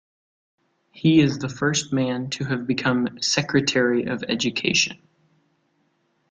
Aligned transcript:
He 0.91 1.19
is 1.21 1.37
the 1.37 1.47
first 1.47 1.93
man 1.93 2.31
to 2.31 2.45
have 2.45 2.65
become 2.65 3.19
Secretary 3.21 4.05
of 4.05 4.23
Education. 4.27 4.97